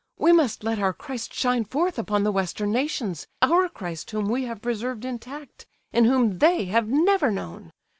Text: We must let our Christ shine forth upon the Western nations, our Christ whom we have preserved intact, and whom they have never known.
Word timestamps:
We 0.17 0.31
must 0.31 0.63
let 0.63 0.79
our 0.79 0.93
Christ 0.93 1.31
shine 1.31 1.63
forth 1.63 1.99
upon 1.99 2.23
the 2.23 2.31
Western 2.31 2.71
nations, 2.71 3.27
our 3.43 3.69
Christ 3.69 4.09
whom 4.09 4.29
we 4.29 4.45
have 4.45 4.59
preserved 4.59 5.05
intact, 5.05 5.67
and 5.93 6.07
whom 6.07 6.39
they 6.39 6.65
have 6.65 6.87
never 6.87 7.29
known. 7.29 7.71